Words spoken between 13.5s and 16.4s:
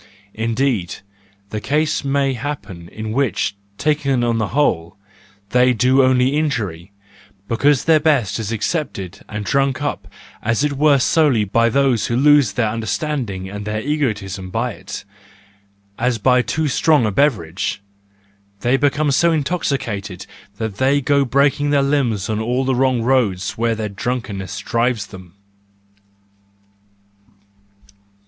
their egoism by it, as